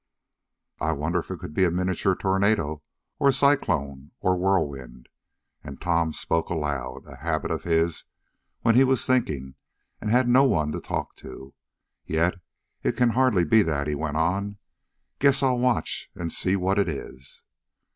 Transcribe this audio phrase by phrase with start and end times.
[0.79, 2.81] "I wonder if it could be a miniature tornado,
[3.19, 5.09] or a cyclone or whirlwind?"
[5.63, 8.05] and Tom spoke aloud, a habit of his
[8.61, 9.53] when he was thinking,
[10.01, 11.53] and had no one to talk to.
[12.07, 12.37] "Yet
[12.81, 14.57] it can hardly be that." he went on.
[15.19, 17.43] "Guess I'll watch and see what it is."